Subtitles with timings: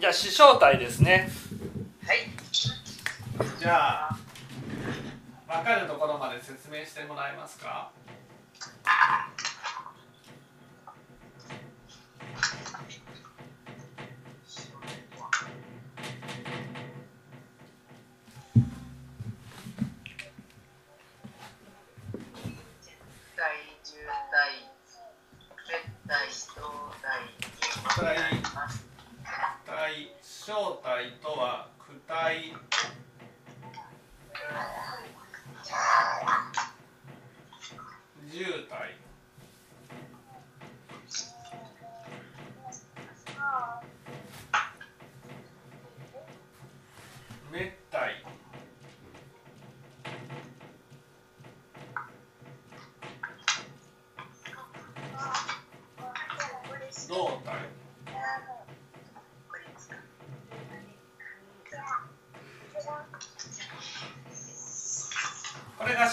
[0.00, 1.28] じゃあ視正体ですね。
[2.06, 2.18] はい。
[3.58, 4.18] じゃあ
[5.46, 7.90] 分かるところまで説明してもらえますか？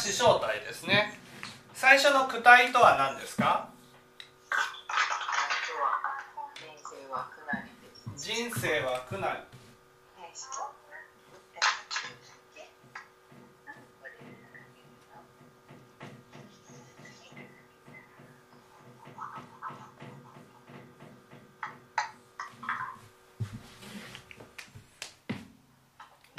[0.08, 1.20] これが視正体ですね。
[1.74, 3.68] 最初の躯体とは何ですか？
[6.48, 7.66] 人生は苦難。
[8.16, 9.48] です人生は苦難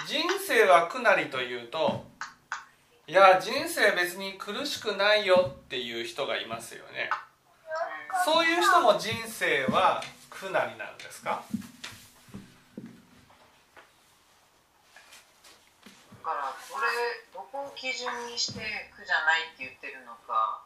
[0.07, 2.07] 人生は苦なりというと
[3.09, 7.09] いや人生別に苦しくないよっていう人がいますよね。
[8.23, 11.43] そういう人も人生は苦なりなんですか？
[12.77, 12.83] だ
[16.23, 16.87] からこれ
[17.33, 18.61] どこを基準にして
[18.95, 20.61] 苦じゃないって言ってるのか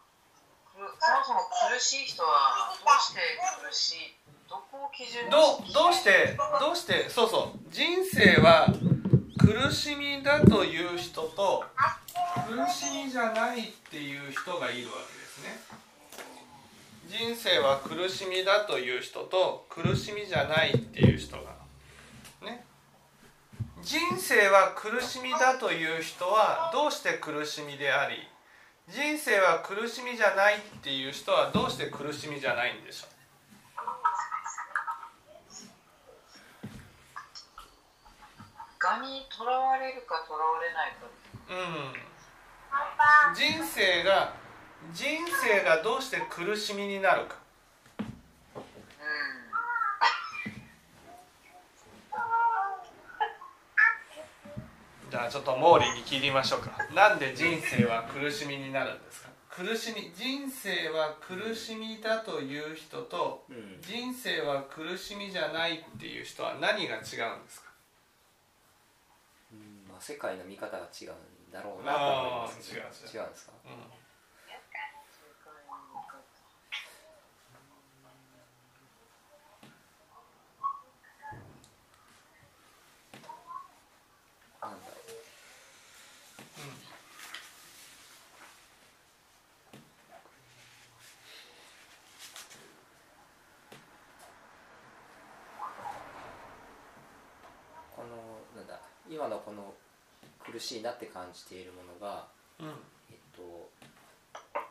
[0.75, 0.91] くそも
[1.25, 3.21] そも苦しい人はどうして
[3.65, 4.17] 苦しい
[4.51, 7.59] どこを基準にどうどうしてどうしてそうそう。
[7.71, 8.67] 人生は
[9.39, 11.65] 苦しみだという人と
[12.49, 15.61] 苦しみじゃないっていう人がいるわけですね。
[17.09, 21.57] 人生は苦しみだという人と苦しみじゃないっていう人が。
[22.43, 22.65] ね。
[23.83, 28.17] 人生は苦しみだという人はどうして苦しみであり
[28.89, 33.09] 人生は苦しみじゃないっていう人はどうして苦しみじゃないんでしょう？
[38.79, 41.07] 蛾にとらわれるかとらわれないか。
[41.51, 41.93] うん、
[43.35, 44.35] 人生が
[44.93, 47.37] 人生がどうして苦しみになるか。
[48.57, 48.63] うん
[55.11, 56.71] じゃあちょっと毛利に聞いてみましょうか。
[56.95, 59.29] なんで人生は苦しみになるんですか？
[59.51, 63.79] 苦しみ人生は苦しみだという人とうん。
[63.83, 67.07] 人生は苦しみじゃないっていう人は何が違うんで
[67.51, 67.71] すか？
[69.53, 69.59] うん
[69.91, 71.15] まあ、世界の見方が違うん
[71.53, 72.75] だろうなと思います。
[72.75, 73.53] 違うんですか？
[73.65, 73.69] う
[84.63, 85.03] なんだろう
[97.95, 98.17] この
[98.57, 98.81] なんだ
[99.11, 99.75] 今のこの
[100.47, 102.29] 苦しいなって感じているものが
[102.61, 102.73] ん、うん。
[103.11, 103.71] えっと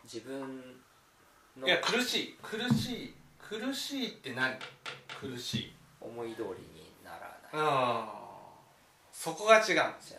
[0.03, 0.81] 自分
[1.59, 2.37] のいや苦しい。
[2.41, 3.13] 苦しい。
[3.39, 4.55] 苦しいって何？
[5.19, 5.73] 苦しい。
[5.99, 7.65] 思い通りにならうない。
[8.05, 8.07] ん
[9.11, 9.63] そこが違う。
[9.63, 10.17] んですじゃ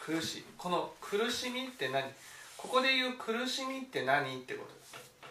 [0.00, 0.44] 苦しい。
[0.58, 2.04] この苦しみって何？
[2.56, 4.38] ここで言う苦しみって何？
[4.38, 4.74] ってこと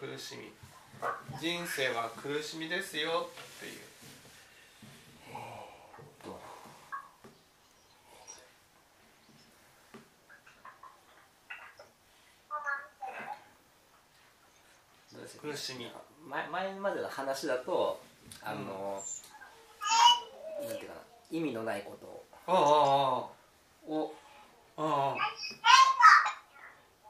[0.08, 0.52] です苦しみ
[1.40, 3.82] 人生は苦しみですよっていう。
[15.40, 15.90] 苦しみ。
[16.28, 18.00] 前前までの話だと
[18.44, 19.02] あの、
[20.60, 21.00] なんていうかな
[21.32, 22.06] 意味のないこと。
[23.88, 24.12] を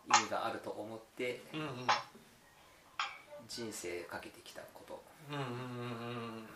[0.07, 1.67] 意味があると思ってうんうん
[3.55, 5.03] 人生かけてきたこと。
[5.31, 5.53] うんうんうんう
[6.41, 6.49] ん。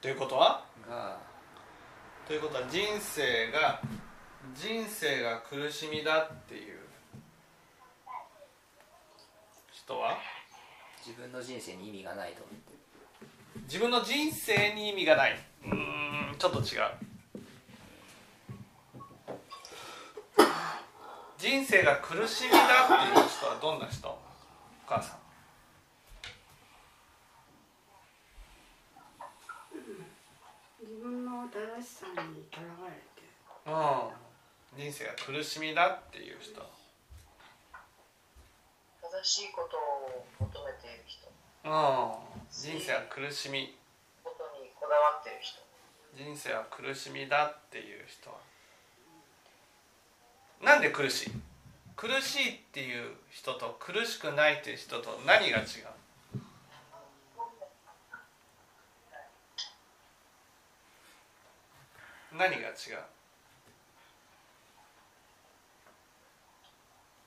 [0.00, 0.64] ということは？
[0.90, 1.16] が。
[2.26, 3.80] ということは人生が
[4.52, 6.78] 人生が苦しみだっていう。
[9.72, 10.18] 人は？
[11.06, 12.72] 自分の人生に意味がないと思って。
[12.72, 12.78] る
[13.66, 15.38] 自分の人生に意味がない。
[15.64, 16.64] うーんちょっと違う。
[21.38, 24.08] 人人生が苦しみだっていう人はどんな人？
[24.08, 24.18] お
[24.88, 25.27] 母さん
[31.08, 33.24] 分の正しさにとらわれて。
[33.66, 34.28] うん
[34.76, 36.60] 人生が苦しみだっていう人。
[39.00, 41.26] 正しいことを求めている人。
[41.64, 41.72] うん
[42.50, 43.74] 人生は苦しみ。
[44.22, 45.62] ことにこだわってる人。
[46.14, 48.30] 人生は苦しみだっていう人。
[48.30, 48.36] は
[50.62, 51.30] なんで苦しい？
[51.96, 55.66] 苦しいっていう人と苦しくないっていう人と何が違う？
[62.36, 62.72] 何が違う？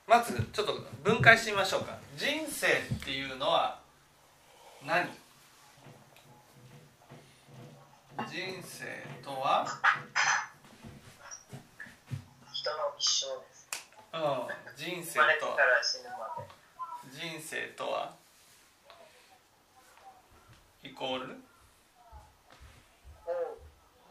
[0.08, 1.98] まずちょっと分解してみましょうか。
[2.18, 2.72] 人生っ
[3.04, 3.80] ていうのは
[4.86, 5.08] 何？
[8.30, 8.86] 人生
[9.24, 9.66] とは、
[12.54, 13.70] 人の一生です。
[14.14, 14.20] うん、
[14.76, 15.58] 人生とは？
[17.12, 18.14] 人生とは？
[20.84, 21.36] イコールおう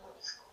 [0.03, 0.45] 何ですか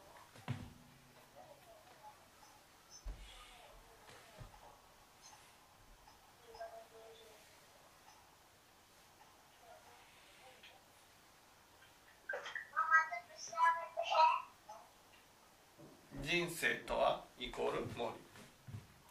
[16.38, 18.12] 人生とはイコールも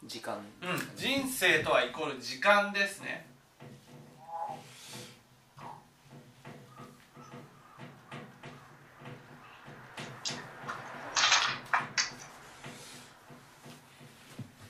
[0.05, 3.25] 時間ううん人生とはイコール時間ですね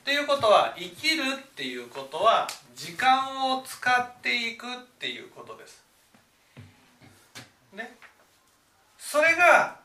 [0.00, 4.68] っていうことは生きるっていうことは時間を使っていくっ
[4.98, 5.84] ていうことです。
[7.72, 7.94] ね。
[8.96, 9.78] それが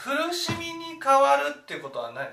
[0.00, 2.30] 苦しみに変わるっていうことは何無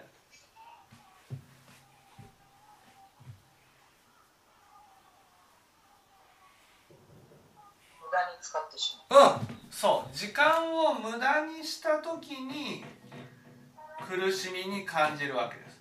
[8.11, 9.39] 駄に使ってしまう。
[9.39, 9.47] うん。
[9.71, 10.15] そう。
[10.15, 12.85] 時間を無駄にした時に
[14.07, 15.55] 苦しみに感じるわけ。
[15.57, 15.79] です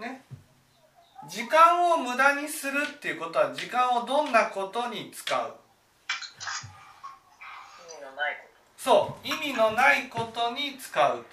[0.00, 0.24] ね
[1.28, 5.54] 時間を無駄にするっていうことは時間をどんなことに使う？
[7.86, 11.24] 意味のないこそう意味のないことに使う。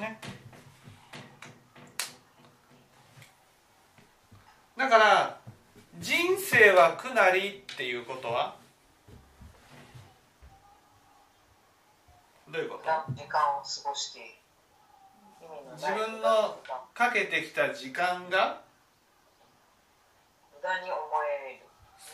[0.00, 0.20] ね。
[4.76, 5.40] だから
[5.98, 8.64] 人生は苦なりっていうことは？
[13.82, 14.38] 過ごして
[15.76, 16.56] 自分の
[16.94, 18.62] かけてきた時間が
[20.54, 20.98] 無駄に思
[21.44, 21.66] える。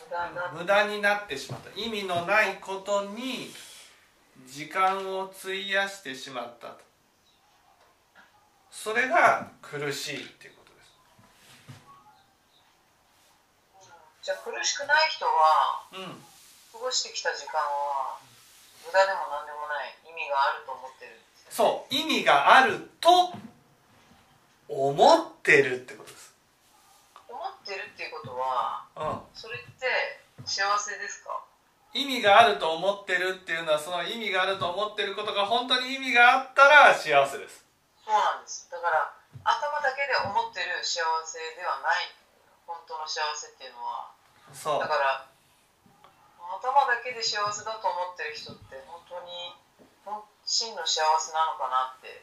[0.05, 1.69] 無駄な無駄になってしまった。
[1.79, 3.49] 意味のないことに
[4.45, 6.81] 時間を費やしてしまったと。
[8.69, 10.91] それが苦しいっていうことです。
[14.23, 15.31] じゃあ苦しくない人は
[15.93, 16.23] うん。
[16.73, 18.17] 過ごしてきた時間は
[18.85, 21.21] 無駄でも何でもない意味があると思ってる
[21.53, 23.29] そう意味があると
[24.67, 26.33] 思ってるってことです。
[27.29, 29.37] 思ってるっていうことはうん。
[29.37, 29.85] それって
[30.49, 31.29] 幸せですか？
[31.93, 37.61] 意味があると思ってるっていうのはその意味があると思ってることが本当に意味があったら幸せです。
[38.01, 38.65] そうなんです。
[38.73, 39.13] だから
[39.45, 42.09] 頭だけで思ってる幸せではない。
[42.65, 44.09] 本当の幸せっていうのは。
[44.49, 44.79] そう。
[44.81, 45.29] だから
[46.57, 49.53] 頭だけで幸せだと思ってる人って本当に
[50.01, 50.17] 本
[50.55, 52.21] 真の幸せなのかなって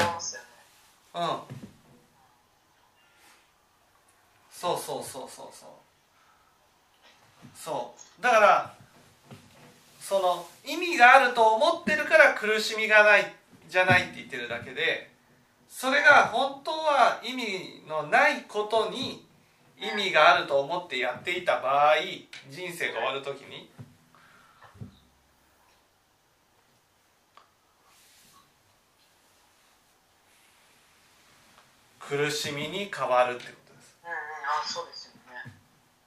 [0.00, 0.46] 違いますよね。
[1.14, 1.56] うん。
[4.52, 5.68] そうそうそうそうそう。
[7.52, 8.22] そう。
[8.22, 8.74] だから
[10.00, 13.34] その意味があると思ってるから苦しみがない
[13.68, 15.10] じゃないって言ってるだけで
[15.68, 19.26] それが本当は意味のないことに
[19.80, 21.96] 意味があると思ってやっていた場合
[22.48, 23.68] 人生が終わる時に
[32.08, 33.98] 苦しみに変わるってことです。
[34.02, 35.52] うんうんあそうですよね。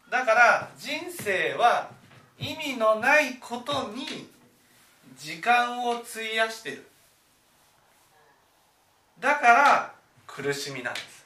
[0.09, 1.89] だから人生は
[2.37, 4.29] 意味のないことに
[5.17, 6.87] 時間を費やしてる。
[9.19, 9.95] だから
[10.27, 11.25] 苦しみなんです。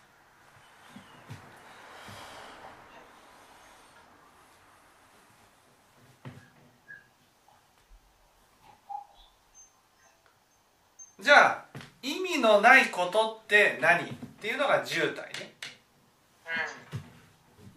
[11.22, 11.69] じゃあ
[12.02, 14.04] 意味ののないことって何？
[14.06, 15.54] っていうのが渋滞ね。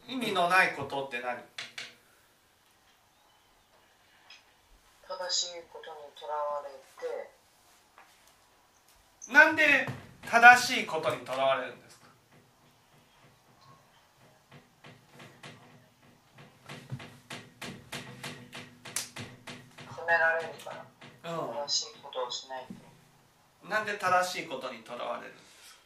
[0.08, 1.36] うん意味のないことって何？
[5.08, 7.30] 正しいことにとらわれて。
[9.32, 9.86] なんで
[10.28, 12.06] 正しいことにとらわれるんですか？
[19.90, 20.84] 褒められるから。
[21.32, 21.36] う
[21.66, 22.74] 正しいことをしないと。
[22.74, 22.81] ん
[23.68, 25.76] なんで正しいことにとらわれるんです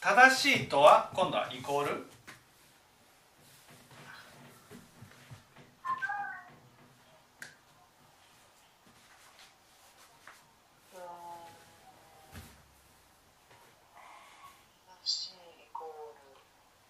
[0.00, 0.14] か？
[0.14, 2.06] 正しいとは今度はイコール？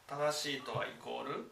[0.09, 1.51] 正しいとはイコール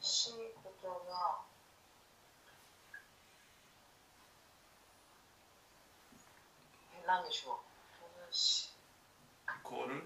[0.00, 1.44] 正しいことが
[6.98, 7.56] え何でしょう？
[8.32, 8.70] 正しいイ
[9.62, 10.02] コール？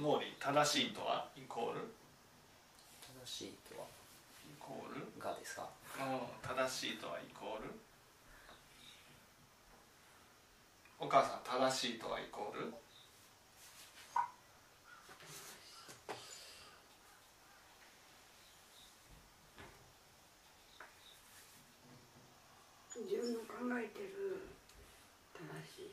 [0.00, 1.80] モーリー正しいとはイコール？
[1.80, 1.82] イ
[3.26, 3.86] 正しいとは？
[4.58, 5.04] コール？
[5.22, 5.68] がですか？
[5.98, 7.70] うん正しいとはイコール？
[10.98, 12.72] お母さん正しいとはイコール
[22.98, 23.46] 自分の考
[23.78, 24.40] えてる
[25.36, 25.92] 正しい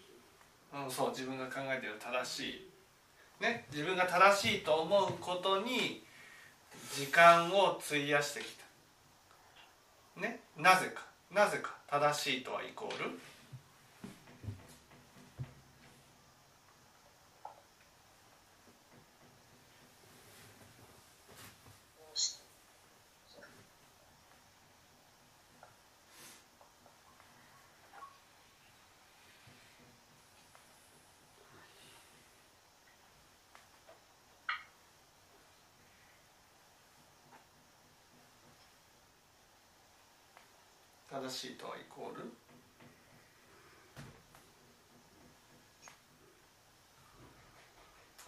[0.83, 6.03] の、そう自分が考えてる正しい、ね、自分が正しいと思うことに
[6.95, 8.45] 時間を費やしてき
[10.15, 13.19] た、ね、なぜかなぜか正しいとはイコール
[41.23, 42.33] 正しいとはイコール？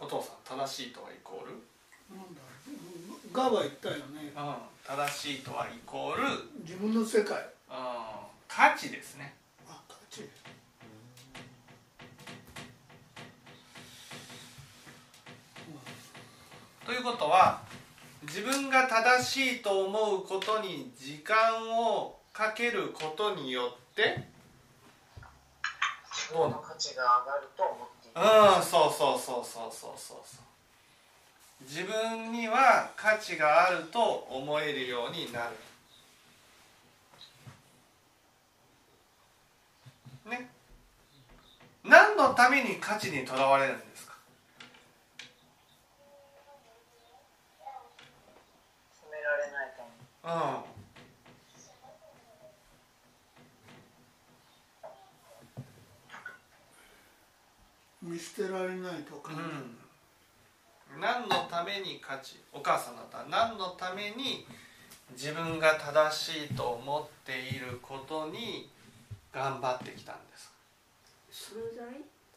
[0.00, 1.50] お父さん正しいとはイコール、
[2.16, 4.32] なんだうんガは言ったよね。
[4.34, 7.36] うん、正しいとはイコール、うん、自分の世界。
[8.48, 9.34] 価値ですね。
[9.68, 10.22] あ価値。
[16.86, 17.60] ということは
[18.22, 24.28] 自分が正しいと思うことに時間をかけることによって
[26.12, 28.20] 自分の価値が上がると思っている。
[28.20, 30.18] うんそうそうそうそうそうそう。
[30.26, 30.44] そう
[31.62, 35.56] 自分には価値があると思えるようになる。
[40.30, 40.50] ね。
[41.82, 44.12] 何のために価値にとらわれるんですか？
[49.00, 49.88] 責められないため
[50.34, 50.75] にうん
[58.06, 64.46] 見捨てられないとか、うん、何のために価値お母さんだったら何のために
[65.12, 68.68] 自分が正しいと思っていることに
[69.32, 70.52] 頑張ってきたんです
[71.30, 71.84] 存在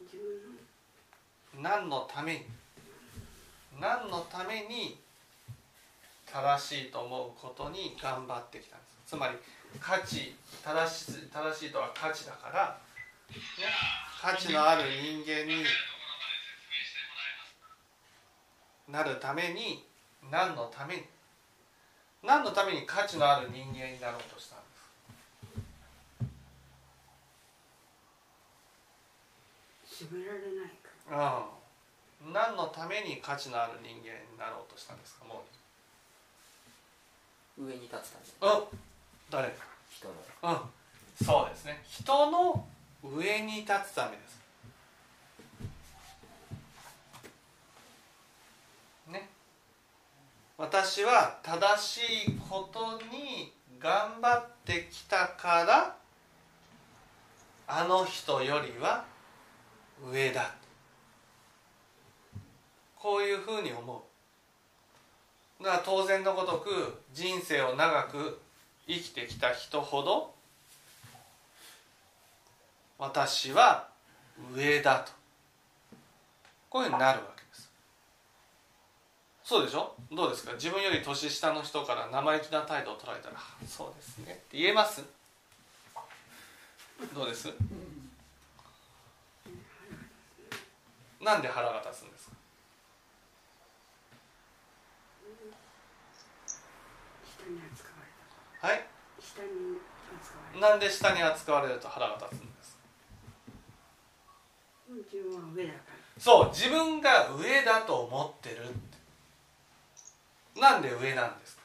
[0.02, 2.46] 自分の何のために
[3.80, 4.98] 何のために
[6.32, 6.92] 正しい？
[6.92, 9.36] と思うことに頑張ってきたんですつまり
[9.80, 12.74] 価値正し正しいとは価値だから、ね、
[14.22, 15.64] 価値のある人間に
[18.90, 19.86] なるために
[20.32, 21.04] 何のために
[22.24, 24.66] 何のために価値のある人間になろうとしたんで
[29.88, 30.90] す責められないか
[32.22, 35.26] うん、何のために価値のある人間になろうとしたんですか？
[35.26, 35.44] も
[37.58, 38.80] 上に立つためううん。
[39.30, 39.54] 誰？
[39.90, 40.14] 人の。
[40.44, 41.26] うん。
[41.26, 41.84] そうですね。
[41.90, 42.66] 人の
[43.04, 44.40] 上に立つためです。
[49.08, 49.30] ね。
[50.58, 55.96] 私は正しいことに頑張ってきたから
[57.68, 59.06] あの人よりは
[60.12, 60.56] 上だ。
[62.96, 64.04] こういうふうに思
[65.60, 65.64] う。
[65.64, 68.42] だから当然のごとく人生を長く
[68.88, 70.34] 生きてきた人ほど
[73.00, 73.88] 私は
[74.54, 75.12] 上だと。
[76.70, 77.72] こういうふうになるわけです。
[79.44, 79.96] そうでしょ？
[80.12, 80.54] どうですか？
[80.54, 85.02] 自分より年下の人から生意気な態度を取られたら「そうですね」って言えます？
[87.16, 87.48] どうです？
[91.22, 92.36] なんで腹が立つんですか？
[98.68, 98.86] はい？
[99.20, 99.48] 下に
[100.20, 102.49] 扱われなんで下に扱われると腹が立つ
[104.90, 105.96] 自分は上だから。
[106.20, 108.68] そう自分が上だと思ってるっ
[110.56, 110.60] て。
[110.60, 111.62] なんで上なんですか？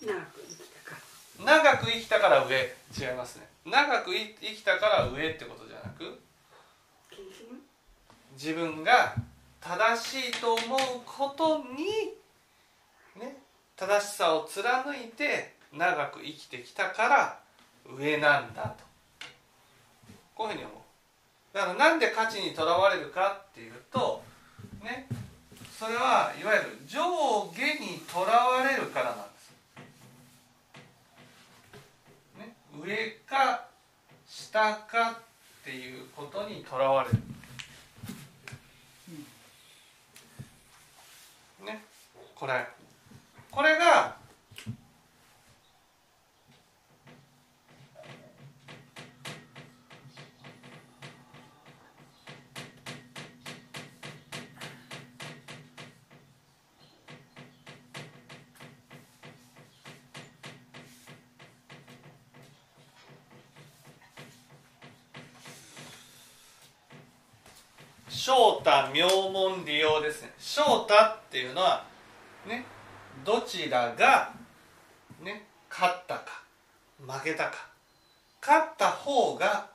[0.00, 0.96] 長く生きたか
[1.44, 1.62] ら。
[1.62, 2.76] 長く生きたから上。
[2.98, 3.48] 違いますね。
[3.66, 6.18] 長くい生きたから上ってことじゃなく
[8.32, 9.14] 自分が
[9.60, 12.14] 正しいと思うことに
[13.20, 13.36] ね
[13.76, 17.40] 正しさを貫いて長く生きてきたから
[17.84, 18.84] 上なんだと。
[20.34, 20.76] こういうふうに思う
[21.52, 24.22] だからなんで価値にとらわれるかっていうと
[24.82, 25.06] ね
[25.78, 27.00] それはいわゆる上
[27.52, 29.52] 下にとらわれるからなんです、
[32.38, 33.68] ね、上か
[34.26, 37.16] 下かっていうことにとらわれる。
[41.64, 41.84] ね
[42.34, 42.66] これ。
[43.50, 44.16] これが
[68.28, 70.34] 翔太名門利用ですね。
[70.38, 71.82] 翔太っていうのは
[72.46, 72.62] ね
[73.24, 74.34] どちらが
[75.22, 76.42] ね勝ったか
[77.06, 77.52] 負けたか
[78.42, 79.70] 勝った方が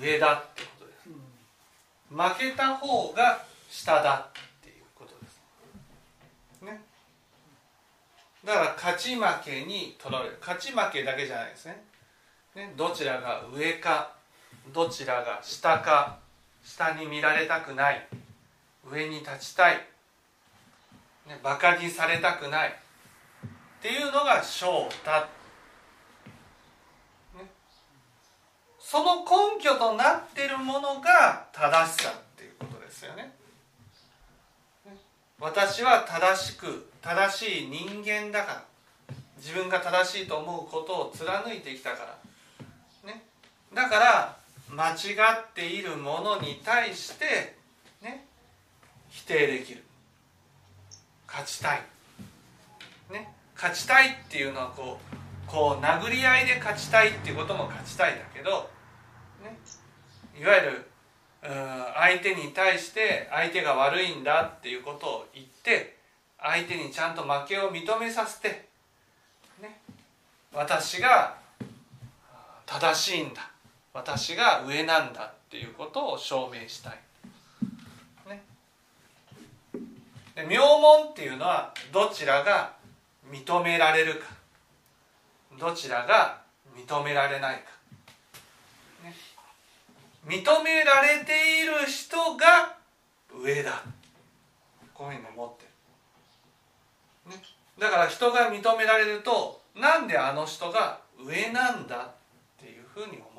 [0.00, 1.08] 上だってことです。
[2.10, 6.62] 負けた方が下だっていうことです。
[6.62, 6.80] ね。
[8.44, 10.38] だから勝ち負けにとられる。
[10.40, 11.84] 勝ち負けだけじゃないですね。
[12.56, 14.10] ねどちらが上か
[14.74, 16.25] どちらが下か
[16.66, 18.06] 下に見られたくない。
[18.90, 19.76] 上に立ちたい、
[21.26, 22.68] ね、バカにされたくない。
[22.68, 22.72] っ
[23.80, 25.10] ていうのが翔太、
[27.36, 27.48] ね、
[28.78, 33.32] その根拠となってるものが正しさっていうことですよね。
[34.84, 34.96] ね。
[35.38, 38.64] 私は正しく正しい人間だから。
[39.36, 42.18] 自分が正しいと思うことを貫いてきたか
[43.04, 43.22] ら、ね、
[43.72, 44.36] だから
[44.70, 47.56] 間違っているものに対して
[48.02, 48.26] ね
[49.08, 49.82] 否定できる。
[51.26, 51.82] 勝ちたい。
[53.10, 58.68] ね勝ちたいっていうのはこうこう殴り合いで勝ちたいっていうことも勝ちたいだけど、
[59.42, 59.56] ね、
[60.38, 60.90] いわゆる
[61.94, 65.96] 相手に対して相手が悪いんだっていうことを言って
[66.38, 68.68] 相手にちゃんと負けを認めさせて、
[69.62, 69.80] ね、
[70.52, 71.36] 私が
[72.66, 73.50] 正しいんだ。
[73.96, 76.98] 私が上なんだっていうことを証明したい。
[78.28, 78.42] ね、
[80.34, 82.74] で名門っていうのはどちらが
[83.30, 84.26] 認められるか。
[85.58, 86.42] どちらが
[86.76, 87.62] 認められないか、
[89.02, 89.14] ね、
[90.26, 92.76] 認められている人が
[93.42, 93.82] 上だ。
[94.92, 95.64] こういうふうに思って
[97.30, 97.42] る、ね、
[97.78, 102.10] だから人が認められるとなんであの人が上なんだっ
[102.60, 103.35] ていうふうに思う。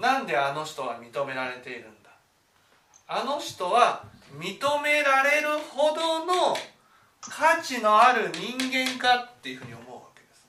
[0.00, 2.10] なんであの人は認められているんだ？
[3.06, 4.02] あの人は
[4.38, 6.56] 認められるほどの
[7.20, 10.48] 価値のある人間かっていうふうに思うわけです。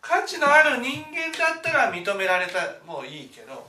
[0.00, 3.68] 価値のある人間だったら認められたもういいけど、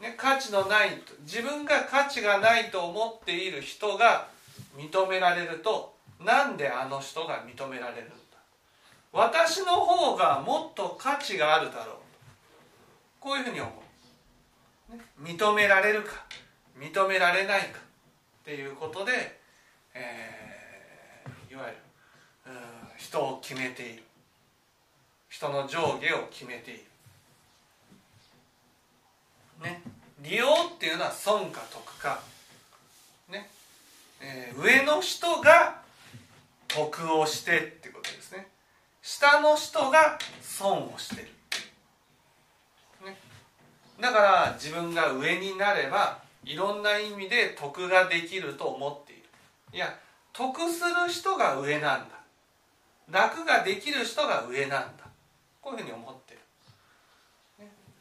[0.00, 4.28] ね、価値のない自分が価値がないと思っている人が
[4.76, 8.16] 認められるとなんであの人が認められるんだ？
[9.12, 11.96] 私の方がもっと価値があるだろう。
[13.20, 13.70] こういうふうに思
[14.90, 16.24] う、ね、認められるか
[16.78, 19.40] 認められないかっていうことで、
[19.94, 21.76] えーいわゆる
[22.98, 24.02] 人を決めている。
[25.28, 26.80] 人の上下を決めている。
[29.62, 29.82] ね。
[30.22, 32.20] 利用っていうのは損か得か。
[33.30, 33.48] ね、
[34.20, 35.80] えー上の人が
[36.68, 38.48] 得をしてってことですね。
[39.02, 41.28] 下の人が損をしてる、
[44.00, 49.22] だから自分が上になればいろんな意味で得ができると思っている。
[49.72, 49.98] いや
[50.32, 52.16] 得する人が上なんだ。
[53.10, 55.04] 楽ができる人が上なんだ。
[55.60, 56.40] こういうふうに思ってる。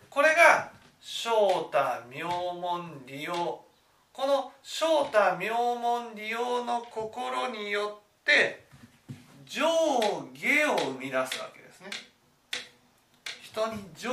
[0.10, 1.29] これが正
[1.71, 1.77] 太
[2.10, 3.34] 妙門利用。
[4.12, 8.65] この正太妙門利用の心によって
[9.45, 9.62] 上
[10.34, 11.89] 下を生み出すわけですね。
[13.43, 14.12] 人に上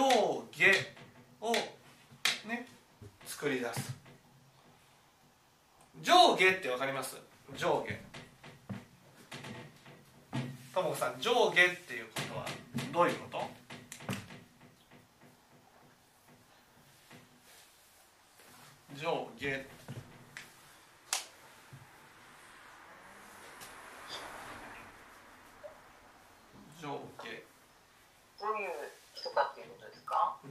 [0.50, 1.01] 下
[1.42, 1.52] を
[2.48, 2.66] ね
[3.26, 3.92] 作り出す。
[6.00, 7.16] 上下ってわかります？
[7.56, 7.94] 上下。
[10.72, 11.52] ともこさん上下っ
[11.86, 12.46] ていうことは
[12.92, 13.42] どういうこと？
[18.96, 19.66] 上下。
[26.80, 27.42] 上下。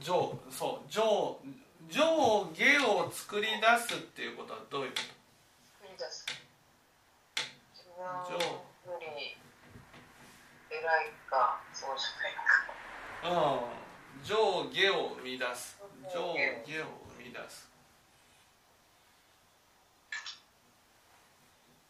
[0.00, 1.38] 上そう上
[1.88, 3.48] 上下を作り出
[3.86, 6.26] すっていうことはどういうこと作り出す
[7.74, 9.36] 自分より
[10.70, 15.78] 偉いかそうじゃないかうん上下を生み出す
[16.12, 16.86] 上下を
[17.18, 17.68] 生み出す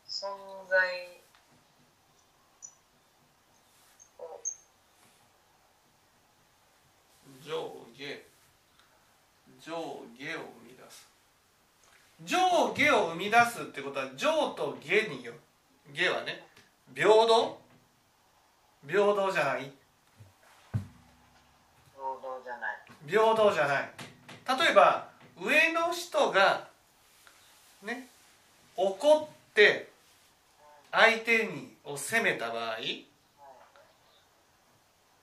[0.06, 0.28] 存
[0.68, 0.78] 在
[4.18, 4.40] を
[7.44, 8.32] 上下
[9.60, 11.08] 上下を生み出す。
[12.24, 15.32] 上下を生み出すってことは上と下によ
[15.92, 16.46] 下はね
[16.94, 17.58] 平等。
[18.86, 19.72] 平等じゃない。
[21.96, 22.76] 労働じゃない。
[23.06, 23.90] 平等じゃない。
[24.64, 25.08] 例えば
[25.40, 26.68] 上の人が
[27.82, 28.08] ね
[28.76, 29.90] 怒って
[30.90, 32.76] 相手にを責めた場合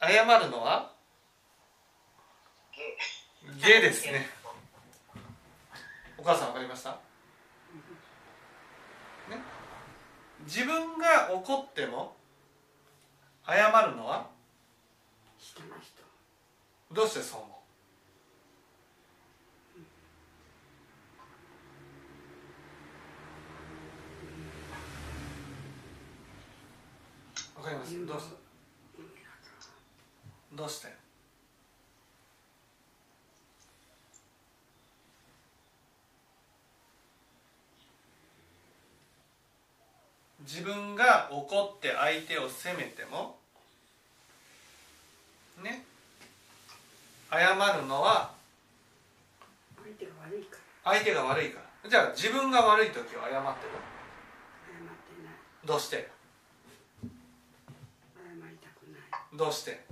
[0.02, 0.92] 謝るのは
[3.62, 4.28] ゲ下ですね。
[6.18, 6.98] お母さん分かりました、ね、
[10.46, 12.16] 自分が怒っても
[13.46, 14.28] 謝るのは？
[16.92, 17.64] どうしてそう思
[27.56, 27.60] う？
[27.60, 28.06] わかります？
[28.06, 28.24] どうし
[30.54, 31.09] どうして？
[40.52, 43.38] 自分が怒って相手を責めても
[45.62, 45.86] ね
[47.30, 48.32] 謝るのは
[49.78, 50.92] 相手が悪いから。
[50.92, 51.90] 相手が悪いから。
[51.90, 53.30] じゃあ自分が悪い時は謝ってる？
[53.30, 53.44] 謝って
[55.24, 55.34] ない。
[55.68, 55.98] どうして？
[55.98, 56.08] 謝
[58.50, 59.38] りたくない。
[59.38, 59.86] どうして？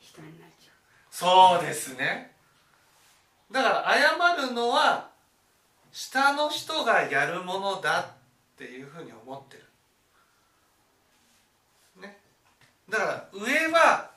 [0.00, 0.72] 人になっちゃ
[1.08, 2.32] そうですね。
[3.52, 3.94] だから
[4.36, 5.08] 謝るのは
[5.92, 8.19] 下の人がやるものだって
[8.60, 9.64] ていうふうに思ってる。
[12.02, 12.18] ね。
[12.90, 14.10] だから上は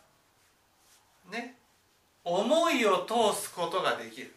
[1.31, 1.55] ね
[2.25, 4.35] 思いを通すことができる。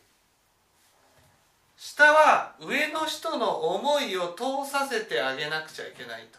[1.77, 6.38] 下は上の人の思いを通させてあげなくちゃいけないと。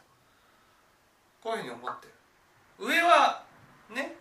[1.43, 2.13] こういうふうに思ってる。
[2.87, 3.43] 上は
[3.89, 4.15] ね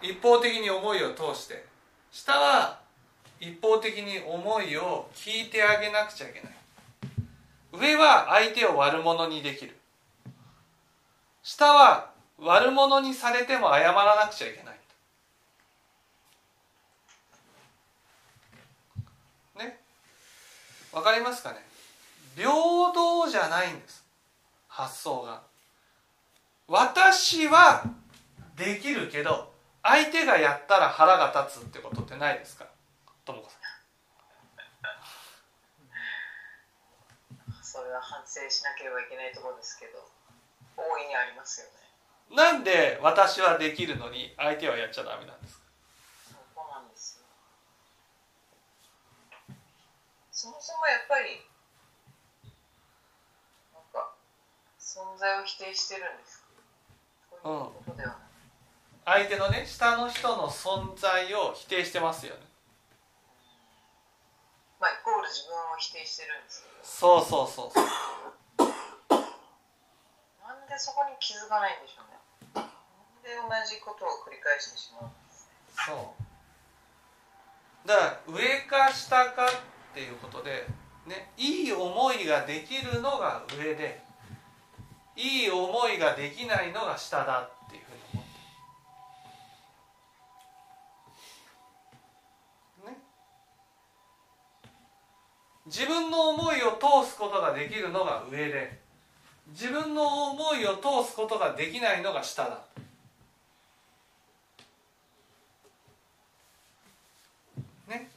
[0.00, 1.64] 一方的に思いを通して
[2.12, 2.78] 下は
[3.40, 6.65] 一方的に思いを聞いてあげなくちゃいけない。
[7.78, 9.76] 上は相手を悪者にできる。
[11.42, 14.78] 下は悪者にされても謝らなくちゃいけない。
[19.58, 19.78] ね？
[20.92, 21.64] わかりますかね？
[22.36, 22.50] 平
[22.92, 24.04] 等じゃないんです。
[24.68, 25.40] 発想が。
[26.68, 27.84] 私は
[28.56, 32.66] できるけど相手がやったら腹が立つってことってないですか？
[33.24, 33.65] ともこさそ
[37.86, 39.98] れは反省しなければいけないところですけど
[40.76, 41.72] 大いにありますよね。
[42.34, 45.64] んなんで私はできるのに相手はやっちゃダメなんですか？
[46.54, 47.26] そうなんですよ。
[50.32, 51.40] そもそもやっぱり
[53.72, 54.12] なんか
[54.78, 56.44] 存在を否定してるんです
[57.44, 58.18] ういうことではない、
[59.26, 62.40] 相手のね下の人の存在を否定してますよね
[64.80, 67.84] まあイコール自分を否定してるんですそうそうそうそう。
[70.46, 72.18] なんでそこに気づかないんでしょうね。
[72.54, 72.66] なん
[73.22, 75.48] で同じことを繰り返してしまうんです
[75.86, 76.14] そ
[77.84, 77.88] う。
[77.88, 80.66] だから上か下かっていうことで
[81.06, 84.02] ねいい思いができるのが上で
[85.16, 87.48] いい思いができないのが下だ
[95.66, 98.78] 自分の思いを通すことができるのが上で
[99.48, 102.62] 自分の思いを通すことができないのが下だ。
[107.88, 108.08] ね。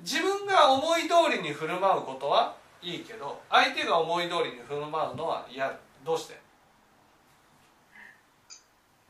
[0.00, 5.78] 自分が思い通りに振る舞うことはいいけど相手が思い通りに振る舞うのは嫌。
[6.04, 6.40] どうして？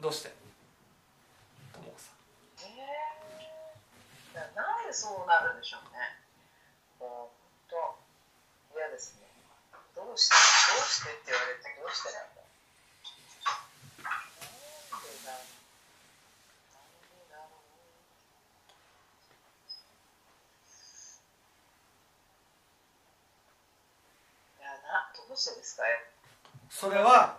[0.00, 0.34] どうして？
[1.72, 2.68] ともこさん。
[2.68, 6.20] えー、なんでそうなるんでしょうね
[7.00, 7.34] もう
[7.70, 7.96] 本
[8.72, 9.26] 当嫌ですね
[9.96, 12.52] どうしてどうしてって言われてどうしてなんだろう
[26.82, 27.38] それは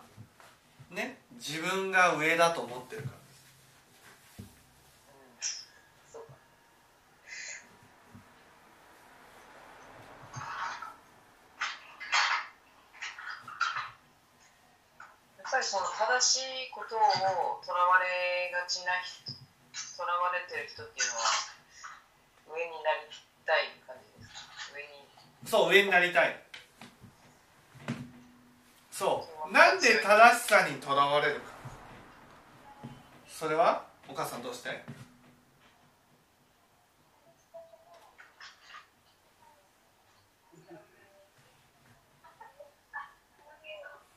[0.89, 3.17] ね自分が上だと思ってるから
[5.37, 5.67] です
[6.07, 6.33] うんそうか
[15.39, 16.99] やっぱりその正しいことを
[17.63, 19.31] とらわれがちな人
[19.95, 21.23] とらわれてる人っていうのは
[22.51, 23.07] 上になり
[23.47, 24.75] たい感じですか？
[24.75, 25.07] 上に。
[25.47, 26.43] そう上になりたい。
[28.91, 29.53] そう。
[29.53, 31.53] なんで正しさにとらわれるか？
[33.29, 33.87] それは？
[34.09, 34.83] お母さんどうして？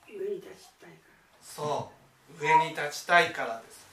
[0.09, 0.91] 上に立ちたい。
[0.91, 0.96] か
[1.57, 1.91] そ
[2.39, 2.45] う。
[2.45, 3.87] 上に立ちたいからです。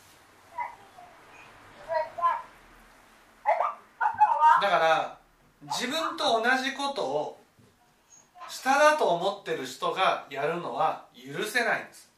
[4.62, 5.18] だから
[5.62, 7.40] 自分と同じことを
[8.50, 12.10] 下だと思ってる人がやるのは許せないんです。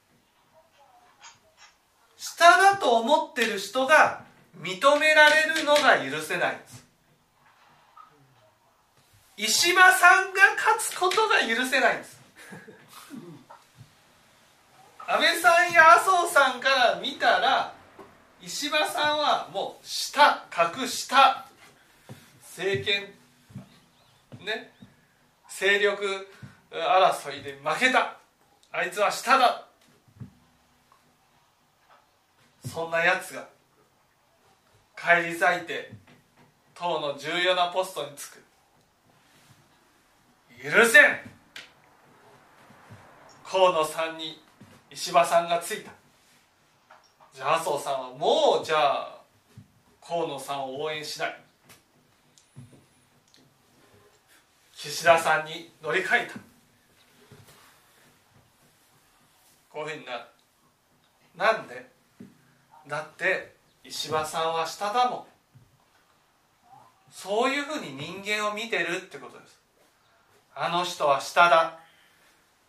[2.18, 4.24] 下だと思ってる人が
[4.60, 6.86] 認められるのが許せないんです。
[9.38, 12.25] 石破さんが勝つことが許せないんです。
[15.08, 17.74] 安倍さんや麻生さんから見たら
[18.42, 21.46] 石破さんはもう下格下
[22.42, 23.04] 政権
[24.44, 24.72] ね。
[25.48, 26.28] 勢力
[26.72, 28.18] 争いで負けた。
[28.72, 29.68] あいつは下だ。
[32.68, 33.48] そんなやつが
[34.96, 35.92] 返り咲いて
[36.74, 38.44] 党の重要なポストにつく。
[40.64, 41.20] 許せん。
[43.44, 44.42] 河野さんに
[44.96, 45.92] 石破さんがついた。
[47.34, 49.18] じゃあ麻生さんはもうじゃあ
[50.02, 51.42] 河野さんを応援しない。
[54.74, 56.40] 岸田さんに乗り換えた。
[59.70, 60.24] こういうふうになる。
[61.36, 61.86] なんで？
[62.88, 63.54] だって
[63.84, 65.24] 石破さんは下だもん。
[67.12, 69.60] そういうふうに人間を見てるってことです。
[70.56, 71.80] あの人は下だ。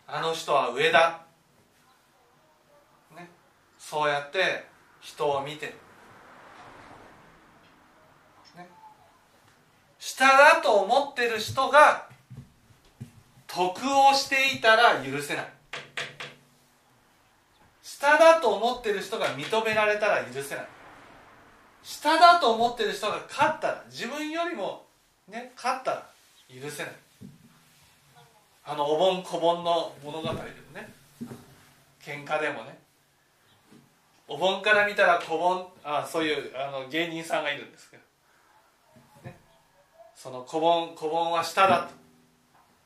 [0.08, 1.20] あの人は上だ。
[3.88, 4.66] そうやって
[5.00, 5.66] 人を見て。
[5.66, 5.72] る
[8.56, 8.68] ね。
[10.00, 12.08] 下だと思ってる人が
[13.46, 15.52] 得をしていたら許せない。
[17.80, 20.66] 下だと思ってる人が認められたら許せない。
[21.84, 24.84] 下だと思ってる人が勝ったら自分よりも
[25.28, 26.10] ね勝ったら
[26.48, 26.92] 許せない。
[28.64, 30.40] あのお盆小盆の物語でも
[30.74, 30.92] ね
[32.02, 32.84] 喧嘩でもね。
[34.28, 38.02] お盆から見たら小盆あそういうあの芸人さんがいるんですけど、
[39.24, 39.36] ね、
[40.16, 41.94] その小盆小盆は下だと。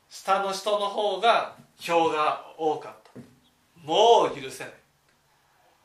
[0.09, 3.19] 下の人の方が票が多かった。
[3.83, 4.73] もう許せない。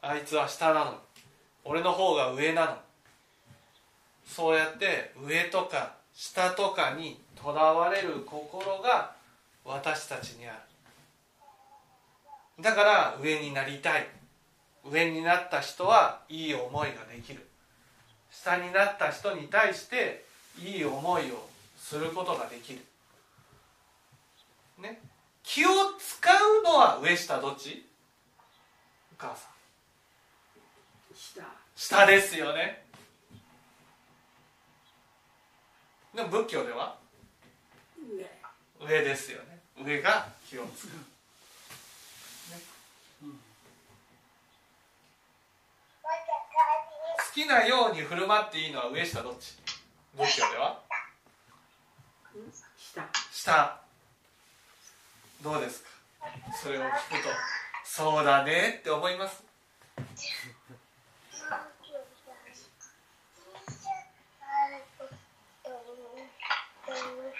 [0.02, 0.96] あいつは下なのに。
[1.64, 2.76] 俺の方が上なの
[4.24, 9.12] そうやって上とか下とかにとらわれる心が
[9.64, 10.52] 私たちにあ
[12.58, 12.62] る。
[12.62, 14.06] だから上になりたい。
[14.90, 17.46] 上になった人はいい思いができる。
[18.30, 20.24] 下になった人に対して
[20.58, 22.80] いい思いをすることができる。
[24.78, 25.00] ね。
[25.42, 25.68] 気を
[25.98, 27.86] 使うのは上下どっち？
[29.12, 29.50] お母さん。
[31.16, 31.42] 下。
[31.74, 32.84] 下ですよね。
[36.14, 36.96] でも仏教では？
[38.80, 38.86] 上。
[38.86, 39.60] 上ですよね。
[39.84, 40.96] 上が気を使う、ね
[47.18, 49.58] 好きなように振る舞っていいのは上下どっち？
[50.16, 50.80] 仏教では？
[52.80, 53.06] 下。
[53.30, 53.80] 下。
[55.44, 55.90] どうですか？
[56.62, 56.88] それを聞く
[57.22, 57.28] と。
[57.84, 59.44] そうだねって思います？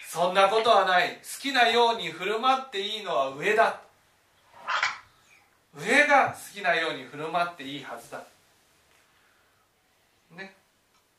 [0.06, 1.12] そんなことはない。
[1.22, 3.80] 好きなように振る舞っていいのは上だ。
[5.74, 8.18] 上が好きなように振る舞っていいはずだ。
[8.18, 8.24] ね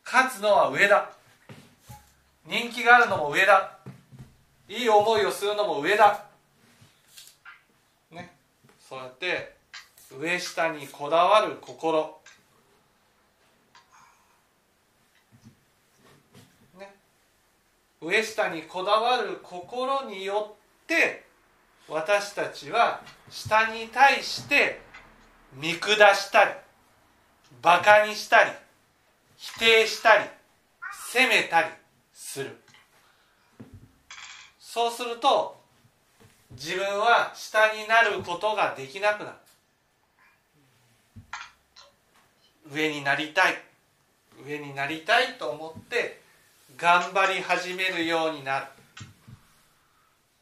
[0.10, 1.12] 勝つのは上だ。
[2.46, 3.78] 人気があるのも上だ。
[4.70, 6.24] いい思いをするのも上だ。
[8.10, 8.34] ね。
[8.80, 9.58] そうやって
[10.10, 12.22] 上下にこだわる心。
[16.80, 16.96] ね。
[18.02, 21.26] 上下にこだわる心によって
[21.90, 24.80] 私たちは下に対して
[25.54, 26.52] 見下したり
[27.62, 28.52] バカにしたり
[29.38, 30.26] 否定したり
[31.12, 31.70] 責めたり
[32.14, 32.58] する。
[34.60, 35.58] そうすると
[36.52, 39.38] 自分は下になることができなくなる。
[42.72, 43.56] 上になりたい。
[44.46, 46.22] 上になりたいと思って
[46.76, 48.66] 頑張り始めるようになる。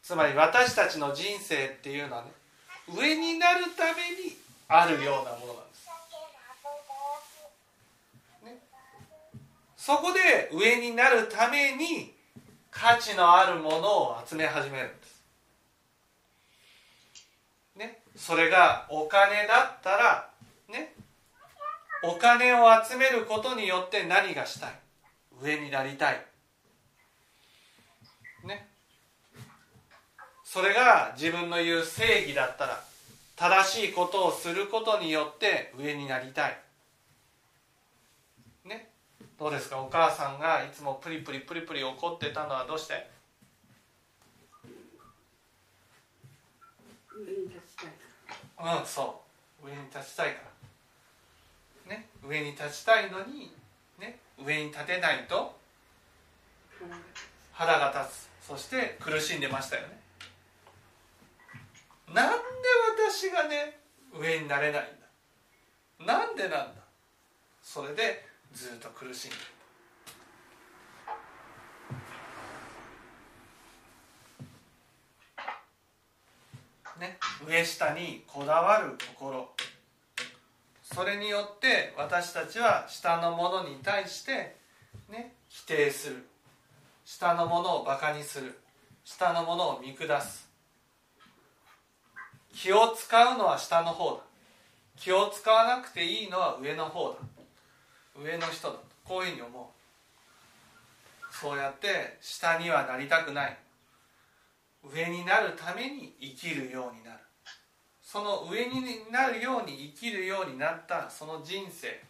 [0.06, 2.32] つまり私たちの人生っていうのはね
[2.96, 5.88] 上になるためにあるようなものなんです、
[8.46, 8.60] ね、
[9.86, 12.12] そこで上になるために
[12.72, 15.22] 価値のあるものを集め始めるんです、
[17.76, 20.30] ね、それがお金だったら
[20.70, 20.96] ね。
[22.04, 24.72] お金を集めることによって何がしたい？
[25.40, 26.26] 上になりたい。
[28.44, 28.68] ね。
[30.44, 32.84] それが自分の言う正義だったら
[33.36, 36.58] 正しいことをすることによって上になりたい。
[39.38, 39.82] どうですか？
[39.82, 43.10] お母さんがいつもプリプリプリプリ怒ってたのはどうして？
[47.14, 49.22] うんそ
[49.62, 49.68] う。
[49.68, 50.42] 上に立ちたいか
[51.90, 51.96] ら。
[51.98, 52.08] ね？
[52.26, 53.52] 上に立ちたいのに
[54.00, 54.20] ね？
[54.44, 55.58] 上に立てないと
[57.52, 58.48] 腹が立つ。
[58.48, 60.00] そして苦しんでましたよね。
[62.14, 62.38] なんで
[62.98, 63.80] 私がね
[64.18, 64.86] 上になれないん
[66.06, 66.14] だ？
[66.20, 66.68] なんでなんだ？
[67.62, 69.40] それでずっと苦しんでい。
[76.96, 77.18] たね。
[77.48, 79.50] 上下にこだわる心。
[80.82, 84.56] それによって私たちは下のものに対して
[85.10, 86.26] ね否定する。
[87.04, 88.60] 下のものをバカにする。
[89.04, 90.50] 下のものを見下す。
[92.54, 94.18] 気を使うのは下の方だ。
[94.98, 97.18] 気を使わなくていいのは上の方だ。
[98.18, 101.34] 上の人だとこういうふうに思う。
[101.34, 103.58] そうやって下にはなりたくない。
[104.84, 107.20] 上になるために生きるようになる。
[108.02, 112.02] その上になるように生きるようになったその人生。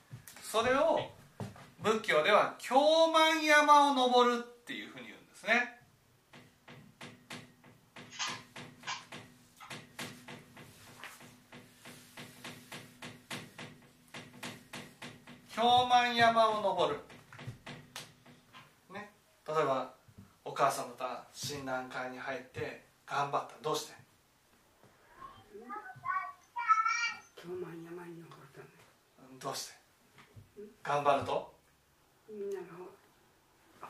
[0.44, 1.00] それを
[1.82, 2.76] 仏教では京
[3.12, 5.85] 満山を登るっていうふうに言うんですね。
[15.56, 17.00] 京満山を登る。
[18.94, 19.10] ね。
[19.48, 19.90] 例えば
[20.44, 23.54] お母さんまた診断会に入って頑張った。
[23.64, 23.94] どうして？
[27.42, 28.68] 京満山に登るため
[29.40, 29.76] どうして？
[30.84, 31.54] 頑張ると？
[32.30, 32.66] みんなが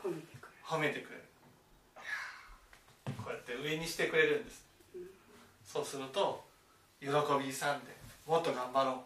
[0.04, 1.24] 褒めてくれ褒めてくれる。
[3.24, 4.64] こうやって上にしてくれるんです。
[5.64, 6.44] そうすると
[7.00, 7.50] 喜び勇んで
[8.24, 9.02] もっと頑張ろ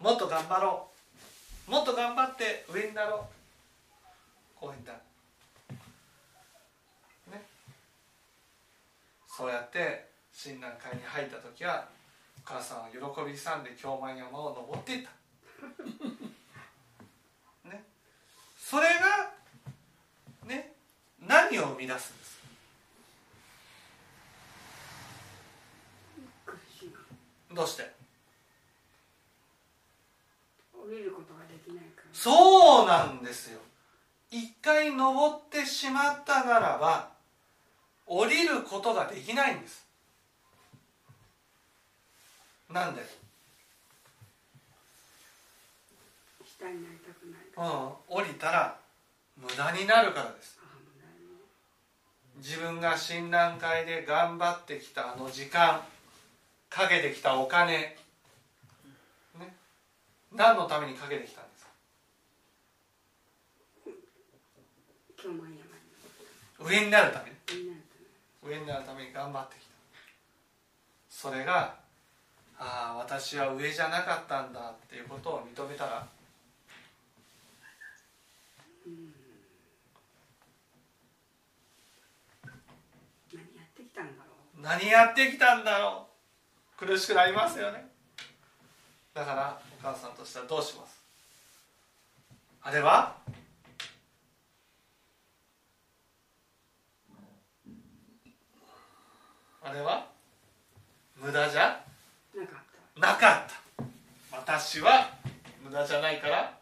[0.00, 0.02] う。
[0.02, 0.90] もっと頑張ろう
[1.70, 3.20] もっと頑張って上になろう。
[4.58, 4.92] こういった。
[7.30, 7.46] ね。
[9.28, 11.86] そうやって親鸞会に入った時は
[12.38, 15.10] お母さんは喜び勇んで京満山を登っていった。
[17.68, 17.84] ね。
[18.58, 19.30] それが
[20.48, 20.72] ね
[21.24, 22.40] 何を生み出すんです
[27.54, 27.92] どうして？
[30.72, 31.44] 降りることが
[32.22, 33.58] そうなんですよ。
[34.30, 37.08] 一回登ってしまったならば
[38.06, 39.86] 降りることができないんです。
[42.68, 43.00] なんで、
[46.44, 48.76] 下になりたくないうん、降りたら
[49.38, 50.58] 無駄になるからです。
[52.36, 55.80] 自分が診断会で頑張ってきたあの時間
[56.68, 57.96] かけてきたお金、ね、
[60.36, 61.70] 何のためにかけてきたんですか
[63.84, 63.96] 京満
[65.00, 65.09] 山に
[66.58, 67.32] 上になるため
[68.42, 69.12] 上になるために。
[69.12, 69.70] 頑張ってきた。
[71.08, 71.74] それが
[72.58, 76.06] ああ私は上じゃなかったんだっていうことを認めたら。
[84.62, 86.06] 何やってきたんだろ
[86.82, 86.86] う。
[86.86, 87.88] 苦しくなりますよね。
[89.14, 91.00] だからお母さんとしてはどうします？
[92.62, 93.16] あれは？
[99.62, 100.06] あれは？
[101.16, 101.84] 無駄じゃ？
[102.96, 103.48] なかっ
[103.78, 103.84] た。
[104.36, 105.10] 私は
[105.62, 106.58] 無駄じゃないから？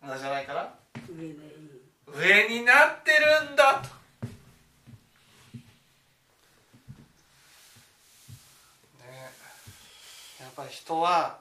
[0.00, 0.62] 無駄じゃないから？
[0.94, 1.00] た
[2.18, 3.88] 上になってるんだと。
[9.04, 9.32] ね
[10.40, 11.38] やっぱり人は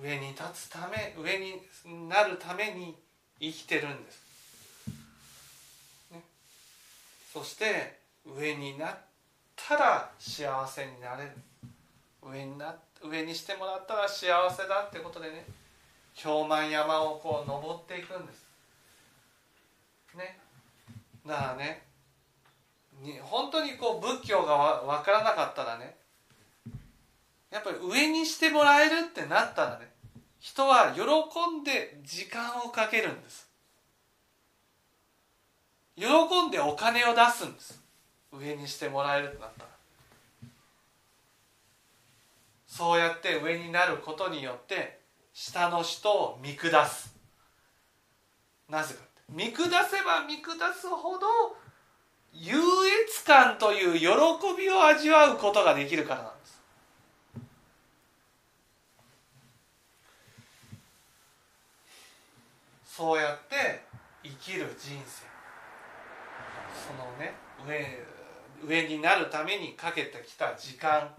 [0.00, 1.60] 上に立つため上に
[2.08, 2.96] なるために
[3.40, 4.22] 生きてるんです、
[6.12, 6.22] ね、
[7.32, 8.96] そして上になっ
[9.54, 11.30] たら幸せになれる。
[12.22, 15.46] 上にな上にしてもらったら幸せだってことでね
[16.22, 18.46] 氷満山をこう登っていくんです。
[20.16, 20.38] ね。
[21.26, 21.82] だからね
[23.00, 25.96] に本当にこう仏教がわ分からなかったらね
[27.50, 29.88] やっぱり上にしてもらえるってなったらね
[30.40, 31.02] 人は喜
[31.60, 33.49] んで時間をかけるんです。
[35.96, 36.06] 喜
[36.48, 37.82] んでお金を出すんです。
[38.32, 39.68] 上にしてもらえるってなったら。
[42.66, 45.00] そうやって上になることによって
[45.34, 47.14] 下の人を見下す。
[48.68, 51.26] なぜか見下せば見下すほど
[52.32, 52.56] 優
[53.04, 54.06] 越感という喜
[54.56, 56.60] びを味わうことができるからなんです。
[62.86, 63.82] そうやって
[64.22, 65.29] 生きる人生。
[66.90, 67.34] そのね
[67.66, 71.14] 上上になるためにかけてきた時間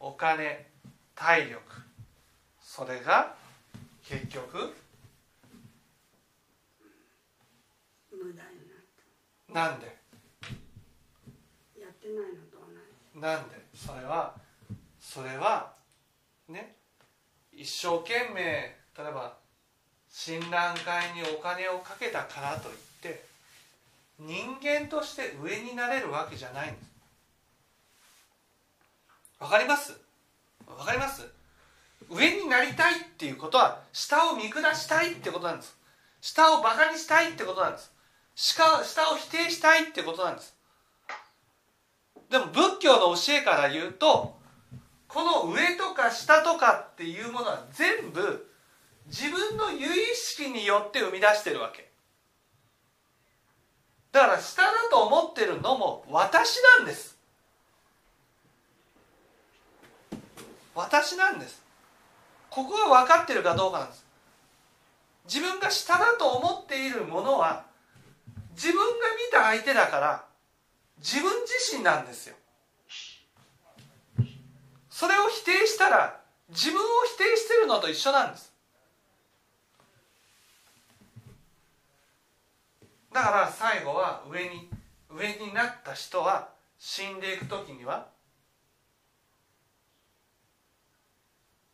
[0.00, 0.66] お金
[1.14, 1.60] 体力
[2.60, 3.34] それが
[4.04, 4.74] 結局
[8.10, 9.86] 無駄になっなんで？
[9.86, 12.66] たやってないのと同
[13.14, 13.20] じ。
[13.20, 13.54] なんで？
[13.74, 14.34] それは
[15.00, 15.72] それは
[16.48, 16.74] ね
[17.52, 19.36] 一生懸命例えば
[20.08, 23.27] 診断会にお金をかけたからといって
[24.18, 26.90] 人間として上になれるわけじゃないんです。
[29.38, 29.92] わかります？
[30.66, 31.26] わかります？
[32.10, 35.76] 上になりたいっていうことは下を見下したいってことなんです。
[36.20, 37.92] 下をバカにしたいってことなんです。
[38.34, 38.64] 下
[39.12, 40.56] を否定したいってことなんです。
[42.30, 44.36] でも仏教の教えから言うと
[45.06, 48.50] この上とか下とかっていうものは全部
[49.06, 51.88] 自分の由意識によって生み出してるわけ。
[54.12, 57.16] だから下だと思ってるのも私なんです。
[60.74, 61.62] 私なんです。
[62.50, 64.04] ここが分かってるかどうかなんです。
[65.26, 67.64] 自分が下だと思っているものは
[68.54, 70.24] 自分が見た相手だから
[70.98, 72.36] 自分自身なんですよ。
[74.90, 76.84] それを否定したら自分を
[77.14, 78.47] 否定してるのと一緒なんです。
[83.18, 84.70] だから最後は上に
[85.10, 88.06] 上になった人は死んでいく時には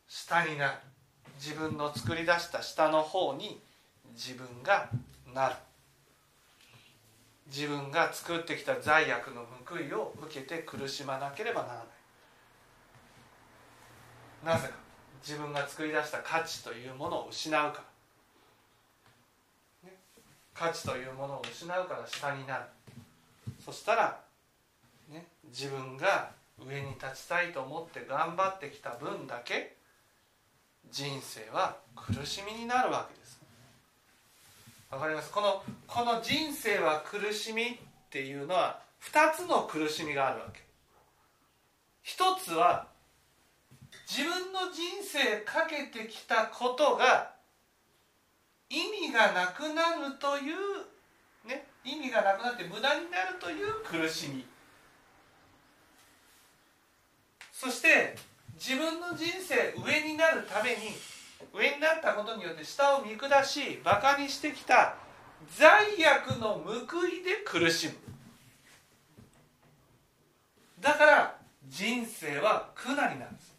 [0.07, 0.77] 下になる。
[1.37, 3.61] 自分の作り出した下の方に
[4.15, 4.89] 自分が
[5.35, 5.55] なる。
[7.45, 11.83] 自分が作ってきた罪悪の報いを受けて苦しまなければならな
[14.55, 14.57] い。
[14.57, 14.73] なぜか。
[15.21, 17.83] 自分が作り出した価値というものを失うから、
[20.57, 22.63] 価値というものを失うから下になる。
[23.63, 24.19] そしたら、
[25.11, 26.31] ね、自分が
[26.65, 29.75] 上に立ちたいと思って頑張ってきた分だけ
[30.89, 33.41] 人生は苦しみになるわけです。
[34.89, 35.31] わかります？
[35.31, 37.67] このこの人生は苦しみっ
[38.09, 40.61] ていうのは2つの苦しみがあるわけ。
[42.01, 42.87] 一つは
[44.07, 47.34] 自分の人生かけてきたことが
[48.69, 54.45] 意味がなくなるという、ね、意味がなくなって無駄になるという苦しみ。
[57.51, 58.15] そして
[58.55, 60.75] 自分の人生上になるために
[61.53, 64.95] 上になったことによって下を見下しバカにしてきた
[65.57, 67.93] 罪悪の報いで苦しむ。
[70.79, 71.37] だから
[71.67, 73.54] 人生は苦難になんです。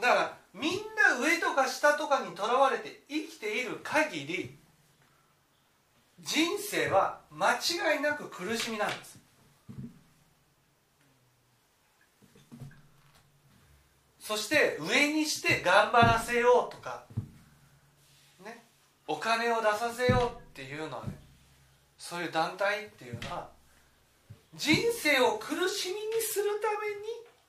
[0.00, 4.56] だからみんな上とか下とかにとらわれて生きている限り
[6.20, 9.18] 人生は間違いなく苦しみなんです。
[14.20, 17.04] そして上にして頑張らせようとか、
[18.44, 18.62] ね、
[19.06, 21.14] お金を出させようっていうのはね
[21.96, 23.48] そういう団体っていうのは
[24.54, 27.06] 人生を苦しみにするために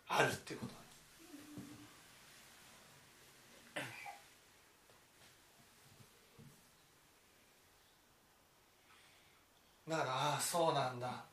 [0.08, 0.79] あるっていうこと。
[9.90, 11.24] だからああそうなんだ。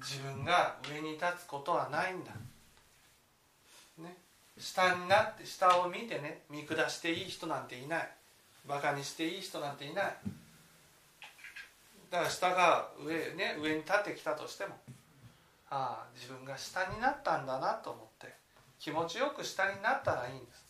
[0.00, 2.30] 自分が上に立つことはないんだ。
[3.98, 4.16] ね。
[4.58, 6.42] 下になって下を見てね。
[6.50, 8.08] 見下していい人なんていない。
[8.66, 10.16] バカにしていい人なんていない。
[12.10, 14.74] だから下が上,、ね、上に立ってきたとしても
[15.70, 18.34] ああ自分が下になったんだなと思って
[18.78, 20.64] 気持ちよく下になったらいいんです。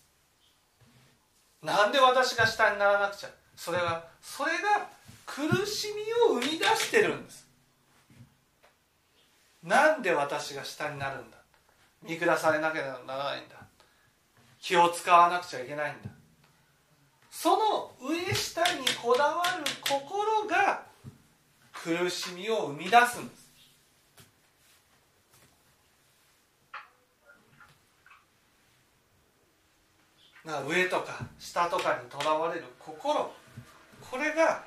[1.62, 3.30] なんで私が下にならなくちゃ。
[3.56, 4.97] それはそれが
[5.28, 7.46] 苦しみを生み出してるんです。
[9.62, 11.36] なんで私が下になるんだ。
[12.02, 13.56] 見下されなければならないんだ。
[14.58, 16.10] 気を使わなくちゃいけないんだ。
[17.30, 20.86] その上下にこだわる心が
[21.72, 23.48] 苦しみを生み出すんです。
[30.44, 33.30] な上とか下とかにとらわれる心。
[34.10, 34.64] これが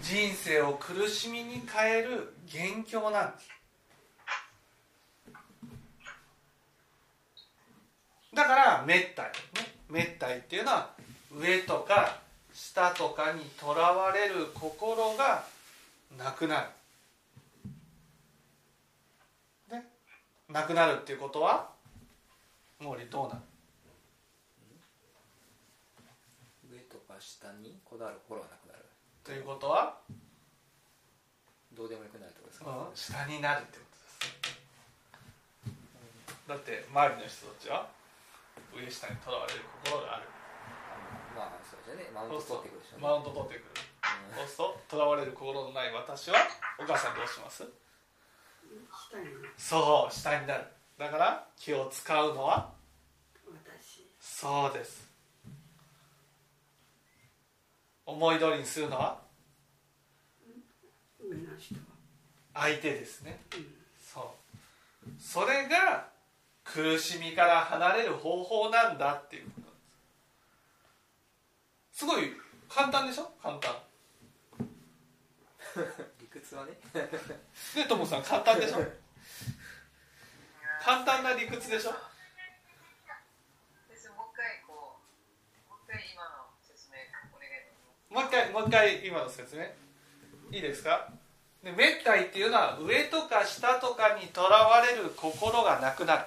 [0.00, 3.48] 人生を苦しみに変える元凶なんです
[8.34, 9.32] だから滅体ね。
[9.90, 10.90] 滅体っていうのは
[11.36, 12.20] 上とか
[12.52, 15.44] 下とかにとらわれる心が
[16.16, 16.60] なくな
[19.70, 19.76] る。
[19.76, 19.84] ね。
[20.48, 21.70] なくなるっていうことは？
[22.78, 23.34] 毛利どうな
[26.70, 26.76] る？
[26.76, 28.57] 上とか下にこだわる心がなくなる。
[29.28, 29.92] ということは、
[31.76, 34.00] どうでもよくなるってことですか、うん、下になるってこと
[35.68, 35.76] です。
[36.48, 37.92] だって周りの人たちは
[38.72, 40.32] 上下にとらわれる心がある。
[41.36, 42.08] まあそうですよね。
[42.16, 43.84] マウント取ってくるでしょうねマウント取ってくる。
[44.48, 46.40] そうするととらわれる心のない私は
[46.80, 47.68] お母さんどうします。
[47.68, 49.28] 下に
[49.60, 50.64] そう下になる。
[50.96, 52.72] だから気を使うのは
[53.44, 54.08] 私。
[54.16, 55.07] そうです
[58.08, 59.18] 思い通りにするのは？
[62.54, 63.66] 相手ですねうん。
[64.00, 64.24] そう
[65.20, 66.08] それが
[66.64, 68.96] 苦しみから離れる方法なん。
[68.98, 69.68] だっていうこと
[71.92, 72.32] すすごい
[72.68, 73.74] 簡単でしょ簡単
[76.18, 76.72] 理屈はね
[77.76, 78.22] ねともさん。
[78.22, 78.76] 簡単でしょ
[80.82, 81.98] 簡単な理屈でしょ先
[83.94, 85.00] 生もう一回こう
[85.68, 86.30] もう一回今の
[86.62, 86.96] 説明
[87.36, 89.64] お願いしますもう一回もう一回今の説明。
[90.50, 91.10] いいですか？
[91.62, 96.24] で滅体っていうのは上とか下とかにとらわれる心がなくなる。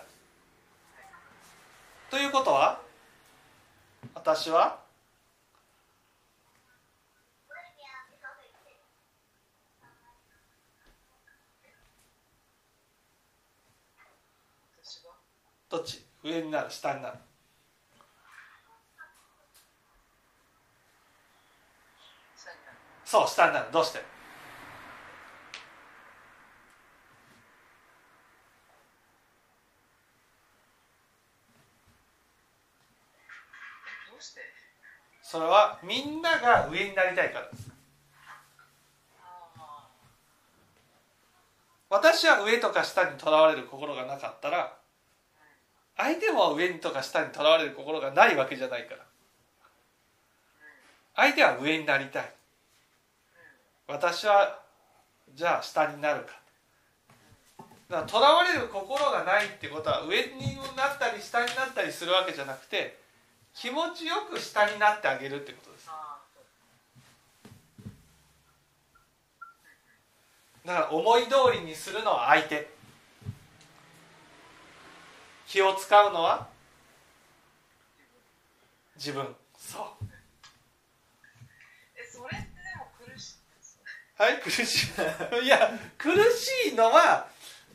[2.12, 2.82] ということは
[4.14, 4.80] 私は？
[15.70, 16.06] どっち？
[16.22, 16.70] 上になる？
[16.70, 17.18] 下になる
[22.36, 22.78] 下になる
[23.12, 24.00] そう下になるどうして？
[24.00, 24.06] ど
[34.18, 34.40] うして
[35.22, 37.70] それはみんなが上になりたいからです。
[41.90, 44.78] 私は上とか下にとらわれる心がなかったら
[45.98, 49.04] 相手も上にとか下にとらわれる心がないわけじゃないから。
[51.18, 52.34] 相手は上になりたい。
[53.92, 54.60] 私は
[55.36, 56.32] じゃあ下になるか。
[57.90, 62.98] だからとらわれる心がないってことは上になったり下になったりするわけじゃなくて
[63.54, 65.88] 気持ちよく下になってあげるってことです。
[65.90, 66.18] あ
[70.66, 72.70] だから思い通りにするのは相手。
[75.48, 76.48] 気を使うのは
[78.96, 79.36] 自分。
[79.58, 80.06] そう
[81.96, 83.80] えそれってでも苦しいです
[84.22, 84.94] はい苦しい。
[85.42, 87.26] いや苦しいのは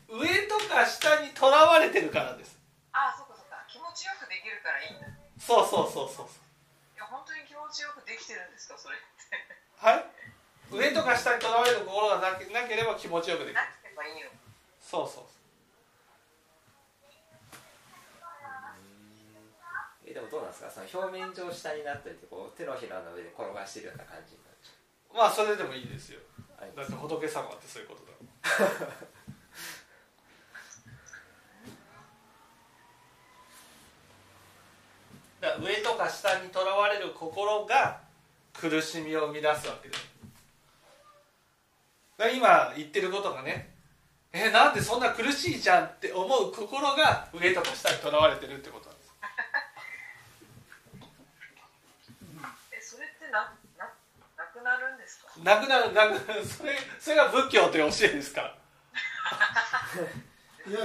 [0.07, 2.55] 上とか下にとらわれてるからです。
[2.93, 3.65] あそっかそっか。
[3.67, 5.07] 気持ちよくできるからいいんだ。
[5.07, 6.27] いそうそうそうそう。
[6.95, 9.05] や本当に気持ちよくできてるんですかそれって。
[9.75, 10.05] はい？
[10.71, 13.53] 上とか下にとらわれる心がなけなければ気持ちよくできる。
[13.55, 14.31] なければいいの
[14.79, 15.25] そうそう。
[20.05, 20.71] えでもどうなんですか？
[20.71, 24.71] その表面上下になったりってこう手のひらの上で転がしてるような感じになっち
[25.13, 26.21] まあそれでもいいですよ。
[26.21, 28.29] ゃうあだって仏様ってそういうことだもん。
[35.39, 38.01] だ上とか下にとらわれる心が
[38.53, 39.95] 苦しみを生み出すわけで
[42.35, 43.75] 今言ってることがね
[44.33, 48.96] えなんでそんな苦しいじゃんって思う心が上とか下にとらわれてるってことだ。
[55.43, 56.45] なくなるなくなる。
[56.45, 58.53] それそれが仏教という教えですか？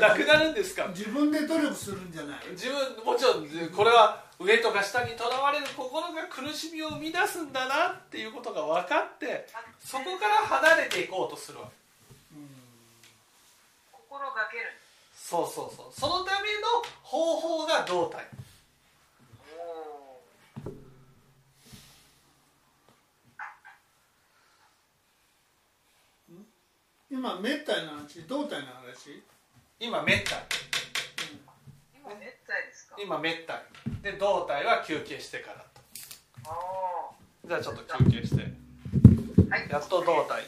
[0.01, 0.87] らなくなるんですか？
[0.89, 2.39] 自分で努力するんじゃない？
[2.51, 9.47] 自分もちろんこれは上とか下にとらわれる心が苦しみを生み出すんだなっていうことが分かって
[9.85, 11.69] そこから離れていこうとするわ。
[11.69, 12.37] け
[13.93, 14.65] 心がける。
[15.17, 15.93] そうそうそう。
[16.01, 18.27] そのための方法が胴体
[27.13, 29.23] 今めったいの話胴体の話？
[29.79, 30.39] 今めったい
[31.95, 32.97] 今めったいですか？
[32.99, 33.63] 今めったい
[34.03, 35.83] で胴体は休憩してからと。
[36.49, 38.43] ああじゃあちょっと休憩して。
[39.51, 39.69] はい。
[39.69, 40.43] やっと胴体